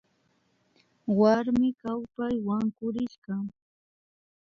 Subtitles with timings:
[1.19, 3.33] Warmi kawpay wankurishka